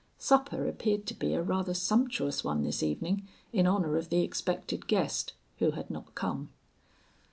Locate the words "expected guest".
4.23-5.33